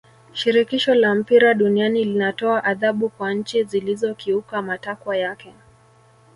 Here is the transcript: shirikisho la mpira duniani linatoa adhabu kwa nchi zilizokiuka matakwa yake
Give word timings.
shirikisho 0.33 0.95
la 0.95 1.15
mpira 1.15 1.53
duniani 1.53 2.03
linatoa 2.03 2.63
adhabu 2.63 3.09
kwa 3.09 3.33
nchi 3.33 3.63
zilizokiuka 3.63 4.61
matakwa 4.61 5.17
yake 5.17 5.53